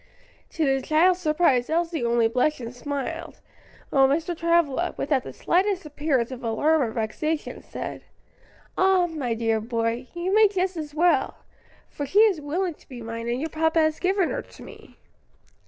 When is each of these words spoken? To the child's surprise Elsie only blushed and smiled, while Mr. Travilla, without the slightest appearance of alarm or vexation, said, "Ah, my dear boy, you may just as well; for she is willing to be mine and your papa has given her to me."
To 0.53 0.65
the 0.65 0.81
child's 0.81 1.19
surprise 1.19 1.69
Elsie 1.69 2.03
only 2.03 2.27
blushed 2.27 2.59
and 2.59 2.73
smiled, 2.73 3.39
while 3.91 4.07
Mr. 4.07 4.35
Travilla, 4.35 4.95
without 4.97 5.21
the 5.21 5.31
slightest 5.31 5.85
appearance 5.85 6.31
of 6.31 6.43
alarm 6.43 6.81
or 6.81 6.89
vexation, 6.89 7.61
said, 7.61 8.05
"Ah, 8.79 9.05
my 9.05 9.35
dear 9.35 9.61
boy, 9.61 10.07
you 10.15 10.33
may 10.33 10.47
just 10.47 10.75
as 10.75 10.95
well; 10.95 11.45
for 11.87 12.07
she 12.07 12.17
is 12.21 12.41
willing 12.41 12.73
to 12.73 12.89
be 12.89 12.99
mine 13.03 13.29
and 13.29 13.39
your 13.39 13.51
papa 13.51 13.77
has 13.79 13.99
given 13.99 14.31
her 14.31 14.41
to 14.41 14.63
me." 14.63 14.97